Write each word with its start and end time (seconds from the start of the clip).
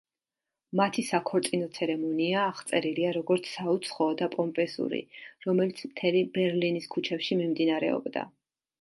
მათი 0.79 1.03
საქორწინო 1.09 1.67
ცერემონია 1.75 2.39
აღწერილია 2.53 3.13
როგორც 3.19 3.51
„საუცხოო 3.59 4.09
და 4.23 4.31
პომპეზური“, 4.39 5.05
რომელიც 5.49 5.87
მთელი 5.93 6.27
ბერლინის 6.41 6.95
ქუჩებში 6.97 7.43
მიმდინარეობდა. 7.47 8.31